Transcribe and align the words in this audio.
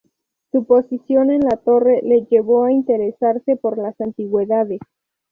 Su 0.51 0.65
posición 0.65 1.29
en 1.29 1.41
la 1.41 1.57
Torre 1.57 1.99
le 2.01 2.25
llevó 2.25 2.63
a 2.65 2.71
interesarse 2.71 3.55
por 3.55 3.77
las 3.77 4.01
antigüedades. 4.01 4.79